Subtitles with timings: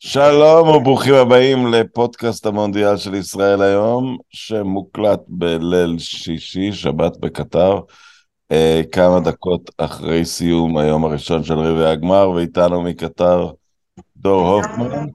[0.00, 7.80] שלום וברוכים הבאים לפודקאסט המונדיאל של ישראל היום, שמוקלט בליל שישי, שבת בקטר,
[8.52, 13.50] אה, כמה דקות אחרי סיום היום הראשון של רבעי הגמר, ואיתנו מקטר
[14.16, 15.06] דור הופמן.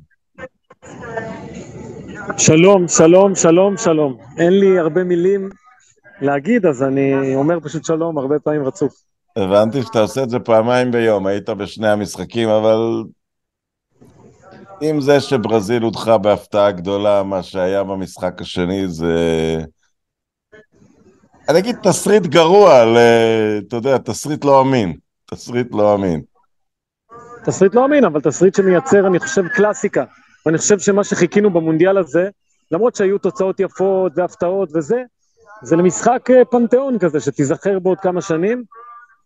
[2.38, 4.18] שלום, שלום, שלום, שלום.
[4.38, 5.50] אין לי הרבה מילים
[6.22, 8.94] להגיד, אז אני אומר פשוט שלום הרבה פעמים רצוף.
[9.36, 13.04] הבנתי שאתה עושה את זה פעמיים ביום, היית בשני המשחקים, אבל
[14.82, 19.16] עם זה שברזיל הודחה בהפתעה גדולה, מה שהיה במשחק השני זה...
[21.50, 22.98] אני אגיד תסריט גרוע, ל...
[23.68, 24.98] אתה יודע, תסריט לא אמין.
[25.26, 26.22] תסריט לא אמין.
[27.46, 30.04] תסריט לא אמין, אבל תסריט שמייצר, אני חושב, קלאסיקה.
[30.46, 32.30] ואני חושב שמה שחיכינו במונדיאל הזה,
[32.72, 35.02] למרות שהיו תוצאות יפות והפתעות וזה,
[35.62, 38.64] זה למשחק אה, פנתיאון כזה, שתיזכר בעוד כמה שנים,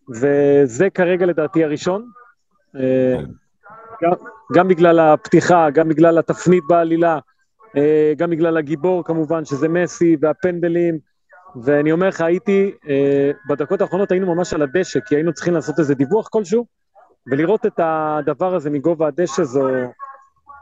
[0.10, 2.06] וזה כרגע לדעתי הראשון.
[4.04, 4.16] אה, גם,
[4.54, 7.20] גם בגלל הפתיחה, גם בגלל התפנית בעלילה,
[7.78, 11.00] אה, גם בגלל הגיבור כמובן, שזה מסי, והפנדלים,
[11.64, 12.72] ואני אומר לך, הייתי,
[13.50, 16.66] בדקות האחרונות היינו ממש על הדשא, כי היינו צריכים לעשות איזה דיווח כלשהו,
[17.28, 19.68] ולראות את הדבר הזה מגובה הדשא זו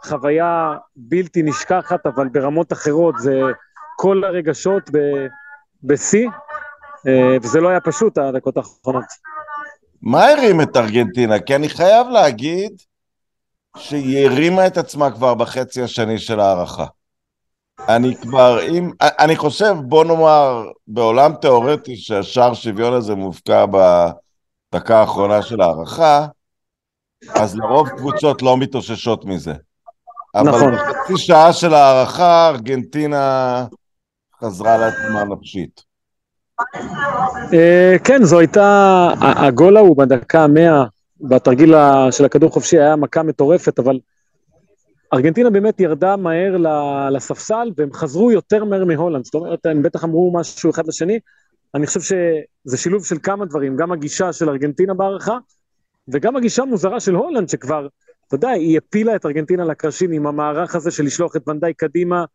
[0.03, 3.41] חוויה בלתי נשכחת, אבל ברמות אחרות, זה
[3.95, 4.89] כל הרגשות
[5.83, 6.29] בשיא,
[7.07, 9.03] אה, וזה לא היה פשוט, הדקות האחרונות.
[10.01, 11.39] מה הרים את ארגנטינה?
[11.39, 12.71] כי אני חייב להגיד
[13.75, 16.85] שהיא הרימה את עצמה כבר בחצי השני של ההערכה.
[17.89, 25.41] אני כבר, אם, אני חושב, בוא נאמר, בעולם תיאורטי שהשער שוויון הזה מופקע בדקה האחרונה
[25.41, 26.25] של ההערכה,
[27.35, 29.53] אז לרוב קבוצות לא מתאוששות מזה.
[30.35, 30.73] אבל נכון.
[30.75, 33.65] בחצי שעה של ההערכה, ארגנטינה
[34.41, 35.83] חזרה לעצמה נפשית.
[37.53, 40.83] אה, כן, זו הייתה, הגול ההוא בדקה המאה,
[41.29, 41.73] בתרגיל
[42.11, 43.99] של הכדור חופשי היה מכה מטורפת, אבל
[45.13, 46.57] ארגנטינה באמת ירדה מהר
[47.11, 51.19] לספסל, והם חזרו יותר מהר מהולנד, זאת אומרת, הם בטח אמרו משהו אחד לשני.
[51.75, 55.37] אני חושב שזה שילוב של כמה דברים, גם הגישה של ארגנטינה בהערכה,
[56.07, 57.87] וגם הגישה המוזרה של הולנד, שכבר
[58.27, 62.25] אתה יודע, היא הפילה את ארגנטינה לקרשים עם המערך הזה של לשלוח את ונדאי קדימה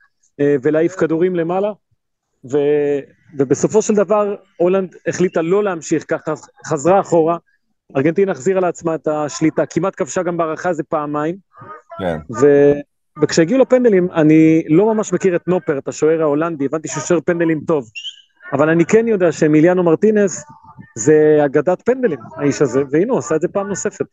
[0.40, 1.72] אה, ולהעיף כדורים למעלה,
[2.52, 2.58] ו,
[3.38, 6.34] ובסופו של דבר הולנד החליטה לא להמשיך, ככה
[6.66, 7.36] חזרה אחורה,
[7.96, 11.36] ארגנטינה החזירה לעצמה את השליטה, כמעט כבשה גם בהערכה איזה פעמיים,
[11.98, 12.18] כן.
[12.40, 12.72] ו,
[13.22, 17.60] וכשהגיעו לפנדלים, אני לא ממש מכיר את נופר, את השוער ההולנדי, הבנתי שהוא שוער פנדלים
[17.66, 17.84] טוב,
[18.52, 20.44] אבל אני כן יודע שמיליאנו מרטינס
[20.98, 24.06] זה אגדת פנדלים, האיש הזה, והנה הוא עשה את זה פעם נוספת.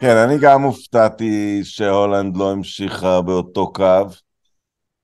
[0.00, 4.06] כן, אני גם הופתעתי שהולנד לא המשיכה באותו קו.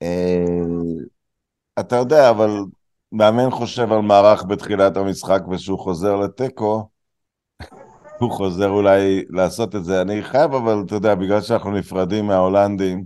[0.02, 0.44] אה,
[1.80, 2.50] אתה יודע, אבל
[3.12, 6.88] מאמן חושב על מערך בתחילת המשחק ושהוא חוזר לתיקו,
[8.18, 10.02] הוא חוזר אולי לעשות את זה.
[10.02, 13.04] אני חייב, אבל אתה יודע, בגלל שאנחנו נפרדים מההולנדים,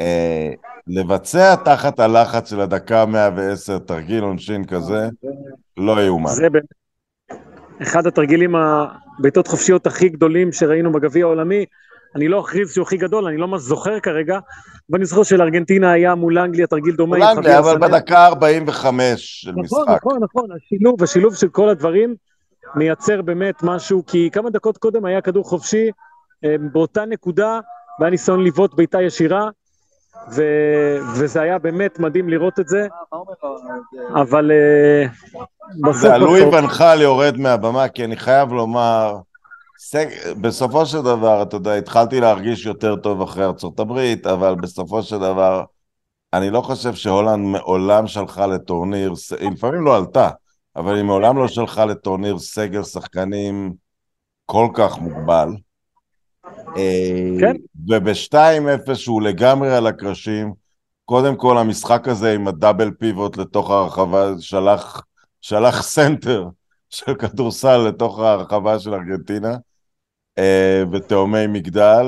[0.00, 0.50] אה,
[0.86, 5.08] לבצע תחת הלחץ של הדקה 110 תרגיל עונשין כזה,
[5.76, 6.30] לא יאומן.
[6.30, 6.64] זה באמת
[7.82, 11.64] אחד התרגילים הבעיטות חופשיות הכי גדולים שראינו בגביע העולמי.
[12.16, 14.38] אני לא אכריז שהוא הכי גדול, אני לא ממש זוכר כרגע,
[14.90, 17.16] ואני זוכר שלארגנטינה היה מול אנגליה תרגיל דומה.
[17.16, 19.78] מול אנגליה, אבל בדקה 45 של נכון, משחק.
[19.80, 22.14] נכון, נכון, נכון, השילוב, השילוב של כל הדברים
[22.74, 25.90] מייצר באמת משהו, כי כמה דקות קודם היה כדור חופשי,
[26.44, 27.60] אה, באותה נקודה,
[28.00, 29.48] והיה ניסיון לבעוט בעיטה ישירה,
[30.32, 30.42] ו...
[31.14, 32.86] וזה היה באמת מדהים לראות את זה,
[34.14, 35.06] אבל אה,
[35.80, 36.04] בסוף...
[36.10, 39.16] והלואי ונחל יורד מהבמה, כי אני חייב לומר,
[39.78, 40.06] סג...
[40.40, 45.18] בסופו של דבר, אתה יודע, התחלתי להרגיש יותר טוב אחרי ארצות הברית, אבל בסופו של
[45.18, 45.64] דבר,
[46.32, 50.28] אני לא חושב שהולנד מעולם שלחה לטורניר, היא לפעמים לא עלתה,
[50.76, 53.74] אבל היא מעולם לא שלחה לטורניר סגל שחקנים
[54.46, 55.48] כל כך מוגבל.
[57.40, 57.56] כן.
[57.88, 60.52] וב-2-0 שהוא לגמרי על הקרשים,
[61.04, 65.02] קודם כל המשחק הזה עם ה double pivot לתוך הרחבה, שלח,
[65.40, 66.48] שלח סנטר
[66.90, 69.56] של כדורסל לתוך הרחבה של ארגנטינה,
[70.38, 72.06] אה, ותאומי מגדל,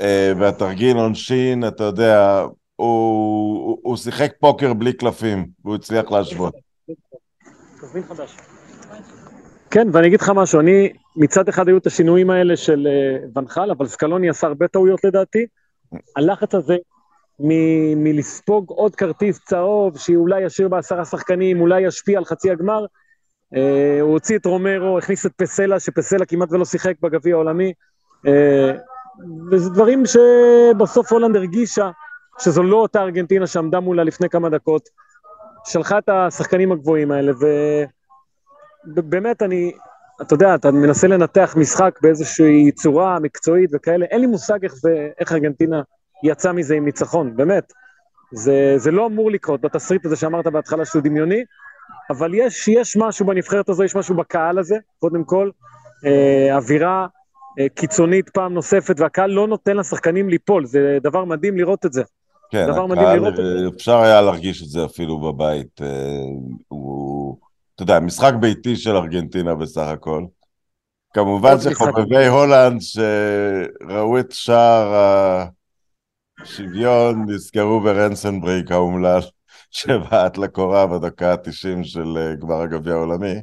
[0.00, 2.40] אה, והתרגיל עונשין, אתה יודע,
[2.76, 6.71] הוא, הוא, הוא שיחק פוקר בלי קלפים, והוא הצליח להשוות.
[9.70, 13.70] כן, ואני אגיד לך משהו, אני, מצד אחד היו את השינויים האלה של uh, ונחל,
[13.70, 15.46] אבל סקלוני עשה הרבה טעויות לדעתי.
[16.16, 16.76] הלחץ הזה
[17.40, 22.84] מ- מלספוג עוד כרטיס צהוב, שאולי ישאיר בעשרה שחקנים, אולי ישפיע על חצי הגמר.
[22.84, 23.58] Uh,
[24.00, 27.72] הוא הוציא את רומרו, הכניס את פסלה, שפסלה כמעט ולא שיחק בגביע העולמי.
[28.26, 28.30] Uh,
[29.50, 31.90] וזה דברים שבסוף הולנד הרגישה
[32.38, 34.88] שזו לא אותה ארגנטינה שעמדה מולה לפני כמה דקות.
[35.64, 37.46] שלחה את השחקנים הגבוהים האלה, ו...
[38.84, 39.72] באמת, אני,
[40.22, 45.08] אתה יודע, אתה מנסה לנתח משחק באיזושהי צורה מקצועית וכאלה, אין לי מושג איך, זה,
[45.20, 45.82] איך ארגנטינה
[46.24, 47.72] יצא מזה עם ניצחון, באמת.
[48.32, 51.44] זה, זה לא אמור לקרות בתסריט הזה שאמרת בהתחלה שהוא דמיוני,
[52.10, 55.50] אבל יש, יש משהו בנבחרת הזו, יש משהו בקהל הזה, קודם כל,
[56.06, 57.06] אה, אווירה
[57.60, 62.02] אה, קיצונית פעם נוספת, והקהל לא נותן לשחקנים ליפול, זה דבר מדהים לראות את זה.
[62.52, 63.68] כן, דבר מדהים לראות את זה.
[63.76, 65.82] אפשר היה להרגיש את זה אפילו בבית.
[65.82, 66.22] אה,
[66.68, 67.36] הוא,
[67.74, 70.24] אתה יודע, משחק ביתי של ארגנטינה בסך הכל.
[71.14, 71.60] כמובן.
[71.60, 74.94] שחובבי הולנד שראו את שער
[76.42, 79.20] השוויון נזכרו ברנסנבריק האומלל
[79.70, 83.34] שבעט לקורה בדקה ה-90 של אה, גמר הגביע העולמי.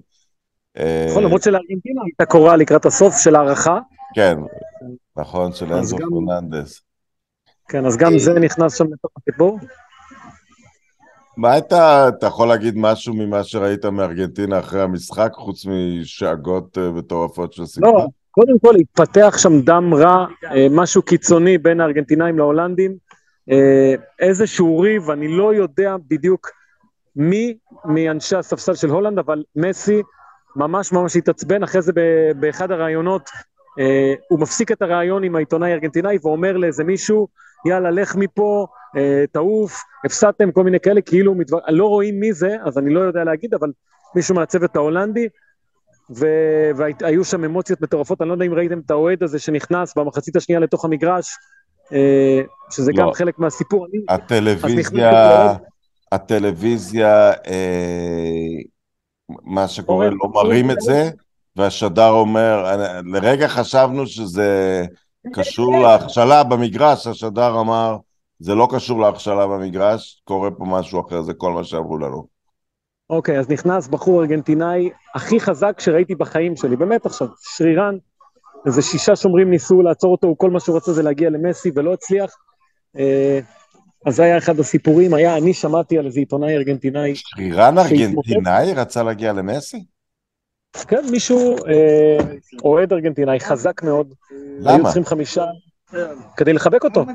[0.78, 3.80] אה, נכון, למרות שלארגנטינה הייתה קורה לקראת הסוף של ההערכה,
[4.16, 4.38] כן,
[5.18, 6.89] נכון, של אנזו פרננדס.
[7.70, 9.60] כן, אז גם זה נכנס שם לתוך הסיפור.
[11.38, 17.54] מה הייתה, אתה יכול להגיד משהו ממה שראית מארגנטינה אחרי המשחק, חוץ משאגות אה, מטורפות
[17.54, 17.88] של שמחה?
[17.88, 22.96] לא, קודם כל התפתח שם דם רע, אה, משהו קיצוני בין הארגנטינאים להולנדים,
[23.52, 26.50] אה, איזשהו ריב, אני לא יודע בדיוק
[27.16, 30.02] מי מאנשי הספסל של הולנד, אבל מסי
[30.56, 31.92] ממש ממש התעצבן, אחרי זה
[32.40, 33.30] באחד הראיונות,
[34.30, 37.28] הוא מפסיק את הראיון עם העיתונאי הארגנטינאי ואומר לאיזה מישהו,
[37.66, 38.68] יאללה, לך מפה,
[38.98, 41.58] אה, תעוף, הפסדתם, כל מיני כאלה, כאילו, מתבר...
[41.68, 43.72] לא רואים מי זה, אז אני לא יודע להגיד, אבל
[44.16, 45.28] מישהו מהצוות ההולנדי,
[46.18, 50.36] ו- והיו שם אמוציות מטורפות, אני לא יודע אם ראיתם את האוהד הזה שנכנס במחצית
[50.36, 51.38] השנייה לתוך המגרש,
[51.94, 53.04] אה, שזה לא.
[53.04, 53.88] גם חלק מהסיפור.
[54.10, 55.54] הטלוויזיה,
[56.12, 58.60] הטלוויזיה, אה,
[59.30, 61.10] מה שקורה, לא מראים את זה,
[61.56, 62.76] והשדר אומר,
[63.06, 64.86] לרגע חשבנו שזה
[65.34, 67.98] קשור להכשלה במגרש, השדר אמר,
[68.40, 72.28] זה לא קשור להכשלה במגרש, קורה פה משהו אחר, זה כל מה שאמרו לנו.
[73.10, 77.98] אוקיי, אז נכנס בחור ארגנטינאי הכי חזק שראיתי בחיים שלי, באמת עכשיו, שרירן,
[78.66, 82.32] איזה שישה שומרים ניסו לעצור אותו, כל מה שהוא רצה זה להגיע למסי ולא הצליח.
[82.98, 83.40] אה,
[84.06, 87.78] אז זה היה אחד הסיפורים, היה, אני שמעתי על איזה עיתונאי ארגנטינאי, שרירן.
[87.78, 89.86] ארגנטינאי רצה להגיע למסי?
[90.74, 92.18] כן, מישהו, אה,
[92.64, 94.84] אוהד ארגנטינאי חזק מאוד, היו למה?
[94.84, 95.46] צריכים חמישה
[96.38, 97.06] כדי לחבק אותו.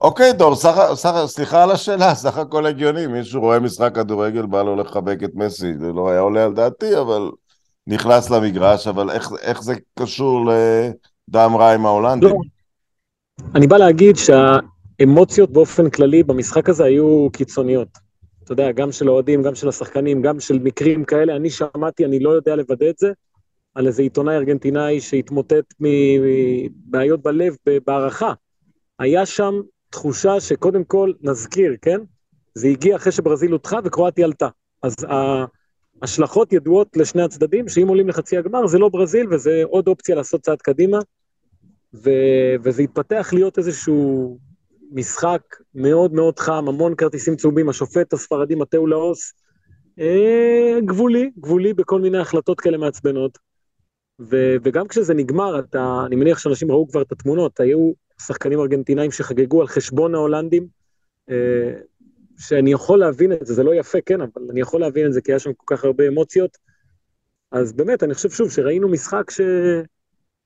[0.00, 4.62] אוקיי, דור, סך, סך, סליחה על השאלה, סך הכל הגיוני, מישהו רואה משחק כדורגל, בא
[4.62, 7.30] לו לחבק את מסי, זה לא היה עולה על דעתי, אבל
[7.86, 12.28] נכנס למגרש, אבל איך, איך זה קשור לדם רע עם ההולנדים?
[12.28, 12.34] לא.
[13.54, 18.07] אני בא להגיד שהאמוציות באופן כללי במשחק הזה היו קיצוניות.
[18.48, 21.36] אתה יודע, גם של האוהדים, גם של השחקנים, גם של מקרים כאלה.
[21.36, 23.12] אני שמעתי, אני לא יודע לוודא את זה,
[23.74, 27.56] על איזה עיתונאי ארגנטינאי שהתמוטט מבעיות בלב
[27.86, 28.32] בהערכה.
[28.98, 29.60] היה שם
[29.90, 32.00] תחושה שקודם כל, נזכיר, כן?
[32.54, 34.48] זה הגיע אחרי שברזיל הודחה וקרואטיה עלתה.
[34.82, 34.94] אז
[36.02, 40.40] ההשלכות ידועות לשני הצדדים, שאם עולים לחצי הגמר זה לא ברזיל וזה עוד אופציה לעשות
[40.40, 40.98] צעד קדימה.
[41.94, 44.38] ו- וזה התפתח להיות איזשהו
[44.92, 45.42] משחק
[45.74, 49.32] מאוד מאוד חם, המון כרטיסים צהובים, השופט הספרדי מתאו לאוס,
[49.98, 53.38] אה, גבולי, גבולי בכל מיני החלטות כאלה מעצבנות.
[54.20, 59.10] ו- וגם כשזה נגמר, אתה, אני מניח שאנשים ראו כבר את התמונות, היו שחקנים ארגנטינאים
[59.10, 60.66] שחגגו על חשבון ההולנדים,
[61.30, 61.72] אה,
[62.38, 65.20] שאני יכול להבין את זה, זה לא יפה, כן, אבל אני יכול להבין את זה,
[65.20, 66.58] כי היה שם כל כך הרבה אמוציות.
[67.52, 69.40] אז באמת, אני חושב שוב שראינו משחק ש...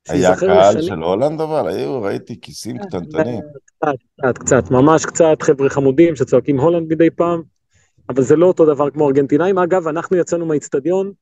[0.09, 0.83] היה קהל לשנים.
[0.83, 1.69] של הולנד אבל?
[1.69, 3.41] היו, ראיתי כיסים קטנטנים.
[3.67, 7.43] קצת, קצת, קצת, ממש קצת, חבר'ה חמודים שצועקים הולנד מדי פעם,
[8.09, 9.59] אבל זה לא אותו דבר כמו ארגנטינאים.
[9.59, 11.13] אגב, אנחנו יצאנו מהאיצטדיון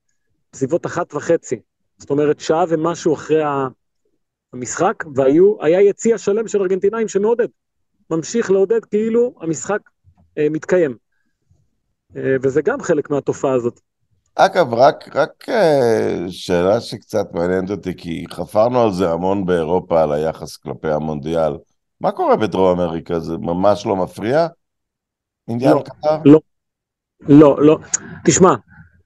[0.52, 1.60] בסביבות אחת וחצי,
[1.98, 3.42] זאת אומרת שעה ומשהו אחרי
[4.52, 7.48] המשחק, והיה יציע שלם של ארגנטינאים שמעודד,
[8.10, 9.80] ממשיך לעודד כאילו המשחק
[10.38, 10.96] אה, מתקיים.
[12.16, 13.80] אה, וזה גם חלק מהתופעה הזאת.
[14.44, 20.12] אגב, רק, רק אה, שאלה שקצת מעניינת אותי, כי חפרנו על זה המון באירופה, על
[20.12, 21.52] היחס כלפי המונדיאל.
[22.00, 23.20] מה קורה בדרום אמריקה?
[23.20, 24.46] זה ממש לא מפריע?
[25.48, 25.82] אינדיאן לא.
[25.82, 26.16] קטר?
[27.28, 27.78] לא, לא.
[28.24, 28.54] תשמע,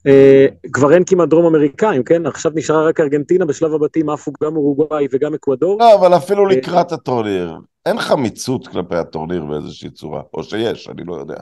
[0.06, 2.26] אה, כבר אין כמעט דרום אמריקאים, כן?
[2.26, 5.78] עכשיו נשארה רק ארגנטינה, בשלב הבתים עפו גם אורוגוואי וגם אקוודור.
[5.78, 7.58] לא, אבל אפילו אה, לקראת הטורניר.
[7.86, 10.22] אין חמיצות כלפי הטורניר באיזושהי צורה.
[10.34, 11.36] או שיש, אני לא יודע.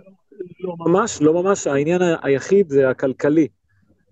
[0.61, 3.49] לא ממש, לא ממש, העניין היחיד זה הכלכלי.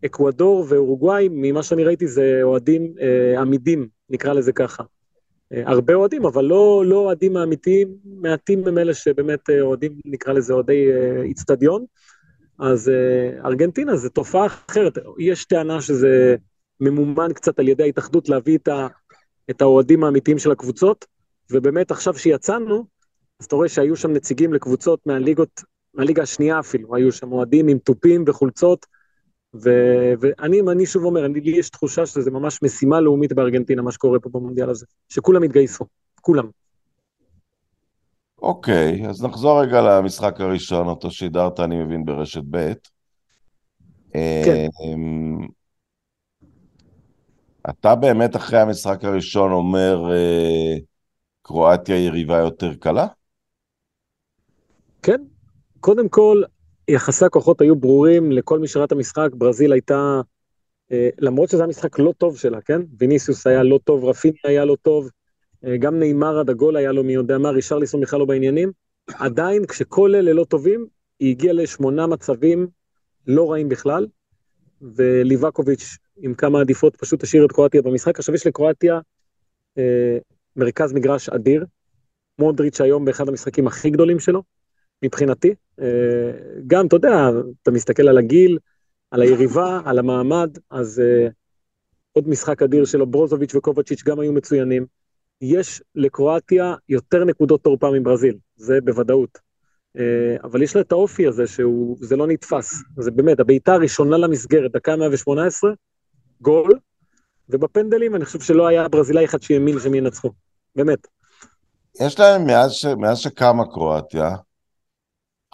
[0.07, 4.83] אקוודור ואורוגוואי, ממה שאני ראיתי זה אוהדים אה, עמידים, נקרא לזה ככה.
[5.53, 10.33] אה, הרבה אוהדים, אבל לא לא אוהדים אמיתיים, מעטים הם אלה שבאמת אה, אוהדים, נקרא
[10.33, 11.85] לזה אוהדי אה, איצטדיון.
[12.59, 12.91] אז
[13.45, 16.37] ארגנטינה זה תופעה אחרת, יש טענה שזה
[16.81, 18.87] ממומן קצת על ידי ההתאחדות להביא את, ה,
[19.51, 21.07] את האוהדים האמיתיים של הקבוצות,
[21.51, 22.85] ובאמת עכשיו שיצאנו,
[23.41, 25.63] אז אתה רואה שהיו שם נציגים לקבוצות מהליגות,
[25.95, 28.87] מהליגה השנייה אפילו, היו שם אוהדים עם תופים וחולצות,
[29.55, 33.93] ו- ואני אני שוב אומר, אני, לי יש תחושה שזה ממש משימה לאומית בארגנטינה, מה
[33.93, 35.85] שקורה פה במונדיאל הזה, שכולם התגייסו,
[36.21, 36.51] כולם.
[38.43, 42.73] אוקיי, אז נחזור רגע למשחק הראשון, אותו שידרת, אני מבין, ברשת ב'.
[44.13, 44.67] כן.
[44.85, 45.47] אמ,
[47.71, 50.75] אתה באמת אחרי המשחק הראשון אומר, אה,
[51.43, 53.07] קרואטיה יריבה יותר קלה?
[55.03, 55.23] כן,
[55.81, 56.43] קודם כל,
[56.91, 60.21] יחסי הכוחות היו ברורים לכל מי שראה את המשחק, ברזיל הייתה,
[60.93, 62.81] אה, למרות שזה היה משחק לא טוב שלה, כן?
[62.99, 65.11] ויניסיוס היה לא טוב, רפיני היה לא טוב,
[65.65, 68.73] אה, גם נאמר עד הגול היה לו מי יודע מה, רישרליסון בכלל לא בעניינים.
[69.07, 70.87] עדיין, כשכל אלה לא טובים,
[71.21, 72.67] היא הגיעה לשמונה מצבים
[73.27, 74.07] לא רעים בכלל,
[74.83, 78.19] וליבקוביץ' עם כמה עדיפות פשוט השאיר את קרואטיה במשחק.
[78.19, 79.01] עכשיו יש לקרואטיה
[79.79, 80.19] אה,
[80.57, 81.65] מרכז מגרש אדיר,
[82.39, 84.43] מודריץ' היום באחד המשחקים הכי גדולים שלו,
[85.03, 85.55] מבחינתי.
[85.81, 85.87] אה,
[86.67, 87.31] גם, אתה יודע,
[87.63, 88.59] אתה מסתכל על הגיל,
[89.11, 91.29] על היריבה, על המעמד, אז אה,
[92.13, 94.87] עוד משחק אדיר שלו, ברוזוביץ' וקובצ'יץ' גם היו מצוינים.
[95.41, 99.39] יש לקרואטיה יותר נקודות תורפה מברזיל, זה בוודאות.
[99.99, 102.75] אה, אבל יש לה את האופי הזה שהוא, זה לא נתפס.
[102.99, 105.71] זה באמת, הבעיטה הראשונה למסגרת, דקה 118,
[106.41, 106.79] גול,
[107.49, 110.31] ובפנדלים אני חושב שלא היה ברזילאי אחד שהאמין שהם ינצחו.
[110.77, 111.07] באמת.
[112.01, 112.85] יש להם, מאז, ש...
[112.87, 114.37] מאז שקמה קרואטיה,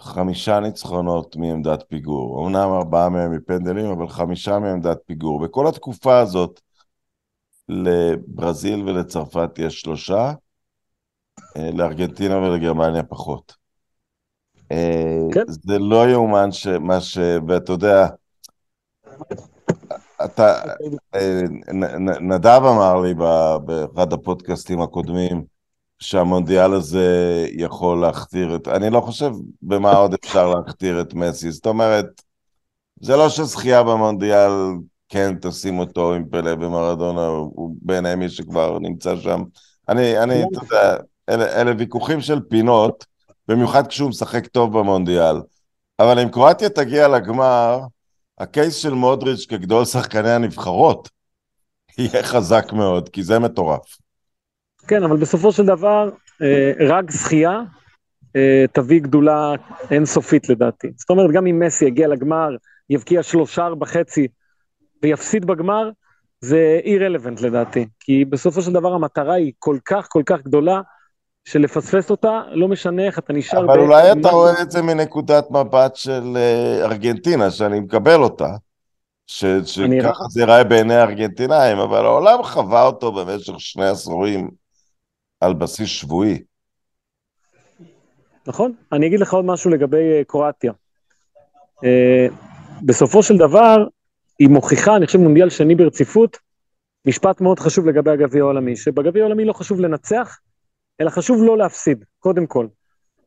[0.01, 2.47] חמישה ניצחונות מעמדת פיגור.
[2.47, 5.39] אמנם ארבעה מהם מפנדלים, אבל חמישה מעמדת פיגור.
[5.39, 6.61] בכל התקופה הזאת,
[7.69, 10.33] לברזיל ולצרפת יש שלושה,
[11.57, 13.55] אה, לארגנטינה ולגרמניה פחות.
[14.71, 15.43] אה, כן.
[15.47, 17.17] זה לא יאומן שמה ש...
[17.47, 18.07] ואתה יודע,
[20.25, 20.61] אתה,
[21.15, 21.41] אה,
[22.21, 23.13] נדב אמר לי
[23.65, 25.56] באחד הפודקאסטים הקודמים
[25.99, 28.67] שהמונדיאל הזה יכול להכתיר את...
[28.67, 31.51] אני לא חושב במה עוד אפשר להכתיר את מסי.
[31.51, 32.21] זאת אומרת,
[32.99, 34.51] זה לא שזכייה במונדיאל
[35.09, 39.43] כן תשים אותו עם פלא ומרדונה, הוא בעיניי מי שכבר נמצא שם.
[39.89, 40.97] אני, אני, אתה יודע,
[41.29, 43.05] אלה, אלה ויכוחים של פינות,
[43.47, 45.35] במיוחד כשהוא משחק טוב במונדיאל.
[45.99, 47.79] אבל אם קרואטיה תגיע לגמר,
[48.37, 51.09] הקייס של מודריץ' כגדול שחקני הנבחרות
[51.97, 53.97] יהיה חזק מאוד, כי זה מטורף.
[54.87, 56.09] כן, אבל בסופו של דבר,
[56.41, 57.61] אה, רק זכייה
[58.35, 59.53] אה, תביא גדולה
[59.91, 60.87] אינסופית לדעתי.
[60.95, 62.49] זאת אומרת, גם אם מסי יגיע לגמר,
[62.89, 64.27] יבקיע שלושה וחצי
[65.03, 65.89] ויפסיד בגמר,
[66.41, 67.87] זה אי-רלוונט לדעתי.
[67.99, 70.81] כי בסופו של דבר המטרה היא כל כך כל כך גדולה,
[71.45, 73.59] שלפספס אותה, לא משנה איך אתה נשאר...
[73.59, 78.49] אבל ב- אולי אתה רואה את זה מנקודת מבט של אה, ארגנטינה, שאני מקבל אותה,
[79.27, 84.49] ש- שככה זה ייראה בעיני הארגנטינאים, אבל העולם חווה אותו במשך שני עשורים
[85.41, 86.43] על בסיס שבועי.
[88.47, 88.73] נכון?
[88.91, 90.73] אני אגיד לך עוד משהו לגבי אה, קרואטיה.
[91.83, 92.27] אה,
[92.81, 93.77] בסופו של דבר,
[94.39, 96.37] היא מוכיחה, אני חושב מונדיאל שני ברציפות,
[97.05, 100.39] משפט מאוד חשוב לגבי הגביע העולמי, שבגביע העולמי לא חשוב לנצח,
[101.01, 102.67] אלא חשוב לא להפסיד, קודם כל.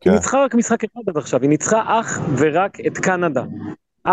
[0.00, 0.10] כן.
[0.10, 3.42] היא ניצחה רק משחק אחד עד עכשיו, היא ניצחה אך ורק את קנדה,
[4.08, 4.10] 4-1.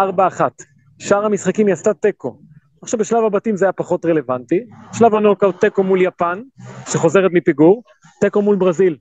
[0.99, 2.39] שאר המשחקים היא עשתה תיקו.
[2.88, 6.41] עכשיו בשלב הבתים זה היה פחות רלוונטי, שלב הנוקאוט תיקו מול יפן,
[6.91, 7.84] שחוזרת מפיגור,
[8.22, 8.98] תיקו מול ברזיל,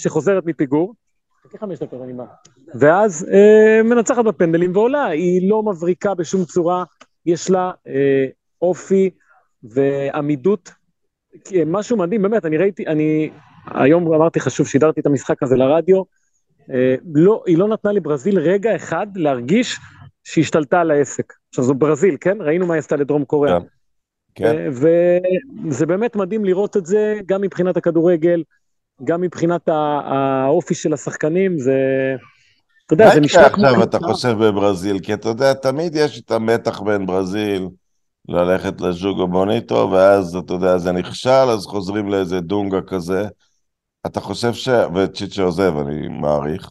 [0.00, 0.94] שחוזרת מפיגור,
[1.46, 2.24] חכה חמש דקות אני בא.
[2.74, 6.84] ואז אה, מנצחת בפנדלים ועולה, היא לא מבריקה בשום צורה,
[7.26, 8.26] יש לה אה,
[8.62, 9.10] אופי
[9.62, 10.70] ועמידות,
[11.54, 13.30] אה, משהו מדהים, באמת, אני ראיתי, אני
[13.66, 16.02] היום אמרתי לך שוב, שידרתי את המשחק הזה לרדיו,
[16.70, 19.78] אה, לא, היא לא נתנה לברזיל רגע אחד להרגיש
[20.24, 21.32] שהיא השתלטה על העסק.
[21.48, 22.36] עכשיו זו ברזיל, כן?
[22.40, 23.60] ראינו מה היא עשתה לדרום קוריאה.
[23.60, 23.66] כן.
[24.34, 24.58] כן.
[24.58, 24.68] אה,
[25.64, 28.42] וזה באמת מדהים לראות את זה, גם מבחינת הכדורגל,
[29.04, 31.74] גם מבחינת האופי של השחקנים, זה...
[32.86, 33.66] אתה יודע, מה זה נשמע כמו...
[33.66, 33.98] עכשיו, אתה.
[33.98, 34.98] חושב, בברזיל?
[34.98, 37.68] כי אתה יודע, תמיד יש את המתח בין ברזיל
[38.28, 43.28] ללכת לז'וגו בוניטו, ואז, אתה יודע, זה נכשל, אז חוזרים לאיזה דונגה כזה.
[44.06, 44.68] אתה חושב ש...
[44.68, 46.70] וצ'יצ'ה עוזב, אני מעריך.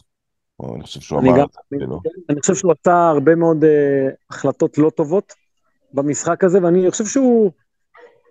[0.60, 2.00] או אני חושב שהוא אני אמר את זה, כאילו.
[2.30, 5.32] אני חושב שהוא עשה הרבה מאוד אה, החלטות לא טובות
[5.94, 7.52] במשחק הזה, ואני חושב שהוא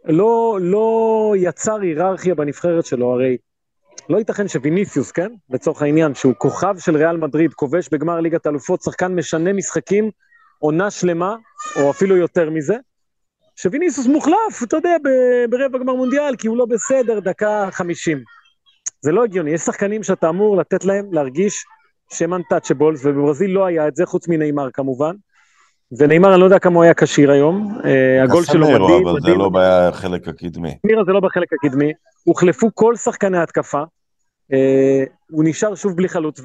[0.06, 3.38] לא, לא יצר היררכיה בנבחרת שלו, הרי
[4.10, 5.32] לא ייתכן שוויניסיוס, כן?
[5.50, 10.10] לצורך העניין, שהוא כוכב של ריאל מדריד, כובש בגמר ליגת האלופות, שחקן משנה משחקים,
[10.60, 11.36] עונה שלמה,
[11.76, 12.76] או אפילו יותר מזה,
[13.56, 14.96] שוויניסיוס מוחלף, אתה יודע,
[15.50, 18.18] ברבע גמר מונדיאל, כי הוא לא בסדר, דקה חמישים.
[19.02, 21.66] זה לא הגיוני, יש שחקנים שאתה אמור לתת להם להרגיש
[22.14, 25.16] שהם untouchables, ובברזיל לא היה את זה, חוץ מנאמר כמובן.
[25.92, 29.28] ונאמר, אני לא יודע כמה הוא היה כשיר היום, אה, הגול שלו מדהים, אבל זה
[29.28, 29.40] מדהים.
[29.40, 30.78] לא בחלק הקדמי.
[30.84, 31.92] מירה זה לא בחלק הקדמי,
[32.24, 33.82] הוחלפו כל שחקני ההתקפה,
[34.54, 36.42] אה, הוא נשאר שוב בלי חלוץ,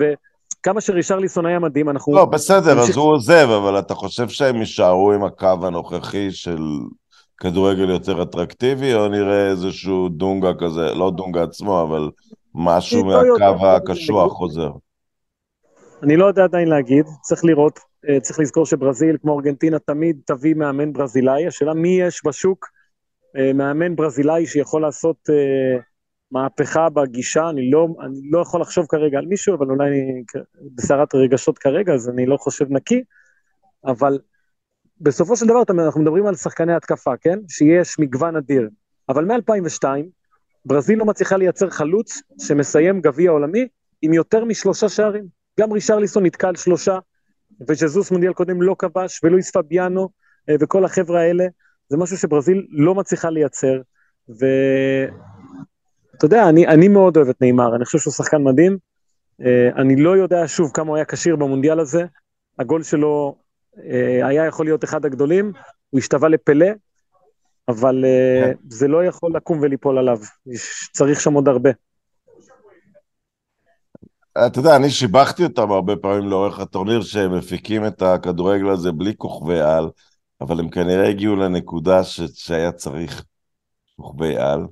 [0.63, 2.15] כמה שרישרליסון היה מדהים, אנחנו...
[2.15, 6.61] לא, בסדר, אז הוא עוזב, אבל אתה חושב שהם יישארו עם הקו הנוכחי של
[7.39, 12.11] כדורגל יותר אטרקטיבי, או נראה איזשהו דונגה כזה, לא דונגה עצמו, אבל
[12.55, 14.71] משהו מהקו הקשוח חוזר?
[16.03, 17.79] אני לא יודע עדיין להגיד, צריך לראות,
[18.09, 22.67] אה, צריך לזכור שברזיל, כמו ארגנטינה, תמיד תביא מאמן ברזילאי, השאלה מי יש בשוק,
[23.37, 25.81] אה, מאמן ברזילאי שיכול לעשות אה,
[26.31, 30.23] מהפכה בגישה, אני לא, אני לא יכול לחשוב כרגע על מישהו, אבל אולי אני
[30.75, 33.03] בסערת רגשות כרגע, אז אני לא חושב נקי,
[33.85, 34.19] אבל
[35.01, 37.39] בסופו של דבר אנחנו מדברים על שחקני התקפה, כן?
[37.49, 38.69] שיש מגוון אדיר,
[39.09, 39.85] אבל מ-2002,
[40.65, 43.69] ברזיל לא מצליחה לייצר חלוץ שמסיים גביע עולמי
[44.03, 45.42] עם יותר משלושה שערים.
[45.61, 46.99] גם רישרליסון נתקע על שלושה,
[47.69, 50.09] וז'זוס מונדיאל קודם לא כבש, ולואיס פביאנו,
[50.49, 51.47] אה, וכל החבר'ה האלה,
[51.89, 53.81] זה משהו שברזיל לא מצליחה לייצר,
[54.29, 55.15] ואתה
[56.23, 58.79] יודע, אני, אני מאוד אוהב את נאמר, אני חושב שהוא שחקן מדהים,
[59.41, 62.05] אה, אני לא יודע שוב כמה הוא היה כשיר במונדיאל הזה,
[62.59, 63.37] הגול שלו
[63.85, 65.53] אה, היה יכול להיות אחד הגדולים,
[65.91, 66.67] הוא השתווה לפלא,
[67.69, 68.05] אבל
[68.45, 68.53] כן.
[68.69, 70.19] זה לא יכול לקום וליפול עליו,
[70.93, 71.71] צריך שם עוד הרבה.
[74.39, 79.13] אתה יודע, אני שיבחתי אותם הרבה פעמים לאורך הטורניר שהם מפיקים את הכדורגל הזה בלי
[79.17, 79.91] כוכבי על,
[80.41, 82.21] אבל הם כנראה הגיעו לנקודה ש...
[82.35, 83.25] שהיה צריך
[83.97, 84.67] כוכבי על,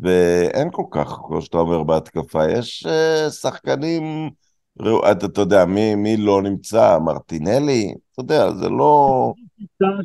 [0.00, 4.30] ואין כל כך, כמו שאתה אומר בהתקפה, יש uh, שחקנים,
[4.82, 9.32] אתה, אתה יודע, מי, מי לא נמצא, מרטינלי, אתה יודע, זה לא...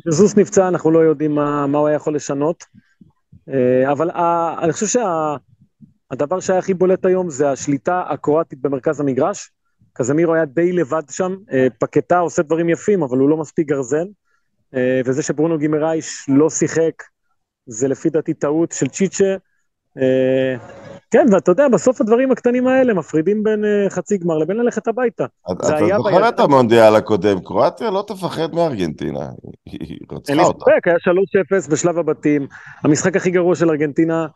[0.08, 2.64] זוס נפצע, אנחנו לא יודעים מה, מה הוא היה יכול לשנות,
[3.48, 5.36] אה, אבל uh, אני חושב שה...
[6.10, 9.50] הדבר שהיה הכי בולט היום זה השליטה הקרואטית במרכז המגרש.
[9.92, 14.06] קזמירו היה די לבד שם, אה, פקטה עושה דברים יפים, אבל הוא לא מספיק גרזן.
[14.74, 17.02] אה, וזה שברונו גימרייש לא שיחק,
[17.66, 19.36] זה לפי דעתי טעות של צ'יצ'ה.
[19.98, 20.56] אה,
[21.10, 25.24] כן, ואתה יודע, בסוף הדברים הקטנים האלה מפרידים בין חצי גמר לבין ללכת הביתה.
[25.52, 29.28] אתה זוכר את המונדיאל הקודם, קרואטיה לא תפחד מארגנטינה,
[29.66, 30.32] היא רצחה אותה.
[30.32, 30.96] אין לי ספק, היה
[31.66, 32.46] 3-0 בשלב הבתים.
[32.84, 34.26] המשחק הכי גרוע של ארגנטינה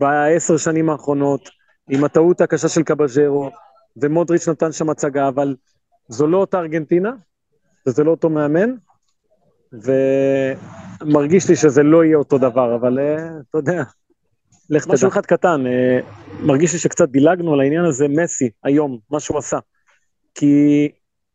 [0.00, 1.48] בעשר שנים האחרונות,
[1.90, 3.50] עם הטעות הקשה של קבז'רו,
[3.96, 5.56] ומודריץ' נתן שם הצגה, אבל
[6.08, 7.12] זו לא אותה ארגנטינה,
[7.86, 8.70] וזה לא אותו מאמן,
[9.72, 13.82] ומרגיש לי שזה לא יהיה אותו דבר, אבל uh, אתה יודע,
[14.70, 14.94] לך תדע.
[14.94, 16.04] משהו אחד קטן, uh,
[16.42, 19.58] מרגיש לי שקצת דילגנו על העניין הזה, מסי, היום, מה שהוא עשה.
[20.34, 20.88] כי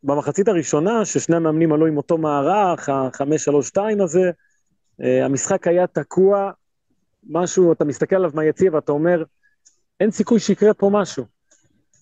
[0.04, 4.32] במחצית הראשונה, ששני המאמנים עלו עם אותו מערך, ה-5-3-2 הזה,
[5.02, 6.52] uh, המשחק היה תקוע
[7.30, 9.24] משהו, אתה מסתכל עליו מהיציע ואתה אומר,
[10.00, 11.26] אין סיכוי שיקרה פה משהו.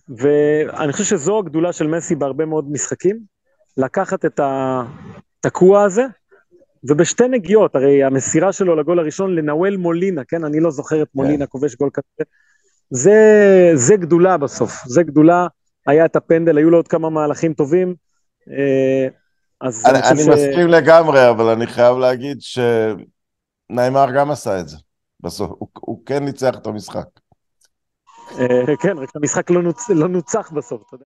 [0.10, 3.20] ואני חושב שזו הגדולה של מסי בהרבה מאוד משחקים,
[3.78, 6.06] לקחת את התקוע הזה,
[6.90, 10.44] ובשתי נגיעות, הרי המסירה שלו לגול הראשון לנאוול מולינה, כן?
[10.44, 11.48] אני לא זוכר את מולינה yeah.
[11.48, 12.30] כובש גול כזה.
[12.90, 15.48] זה, זה גדולה בסוף, זה גדולה.
[15.88, 17.96] היה את הפנדל, היו לו עוד כמה מהלכים טובים.
[18.52, 19.08] אה,
[19.62, 20.28] אז אני, אני, אני ש...
[20.28, 22.38] מסכים לגמרי, אבל אני חייב להגיד
[23.70, 24.78] שניימר גם עשה את זה.
[25.24, 27.06] בסוף, הוא, הוא כן ניצח את המשחק.
[28.40, 29.62] אה, כן, רק המשחק לא.
[29.90, 31.02] לא נוצח בסוף, אתה יודע.